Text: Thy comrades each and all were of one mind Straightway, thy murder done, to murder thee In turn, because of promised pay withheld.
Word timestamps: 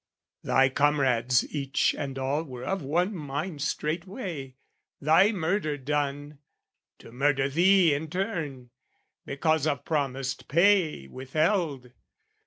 Thy 0.41 0.67
comrades 0.69 1.45
each 1.53 1.93
and 1.95 2.17
all 2.17 2.41
were 2.43 2.63
of 2.63 2.81
one 2.81 3.13
mind 3.15 3.61
Straightway, 3.61 4.55
thy 4.99 5.31
murder 5.31 5.77
done, 5.77 6.39
to 6.97 7.11
murder 7.11 7.47
thee 7.47 7.93
In 7.93 8.09
turn, 8.09 8.71
because 9.27 9.67
of 9.67 9.85
promised 9.85 10.47
pay 10.47 11.05
withheld. 11.05 11.91